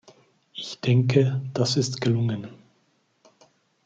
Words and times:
Ich 0.55 0.81
denke, 0.81 1.43
das 1.53 1.77
ist 1.77 2.01
gelungen. 2.01 2.47